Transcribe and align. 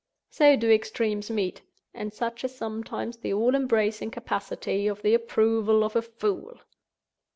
So 0.31 0.55
do 0.55 0.67
extremes 0.71 1.29
meet; 1.29 1.61
and 1.93 2.11
such 2.11 2.43
is 2.43 2.55
sometimes 2.55 3.17
the 3.17 3.31
all 3.33 3.53
embracing 3.53 4.09
capacity 4.09 4.87
of 4.87 5.03
the 5.03 5.13
approval 5.13 5.83
of 5.83 5.95
a 5.95 6.01
fool! 6.01 6.59